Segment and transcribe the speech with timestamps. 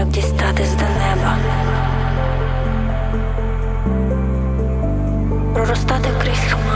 [0.00, 1.36] як дістатись до неба,
[5.54, 6.69] проростати крізь.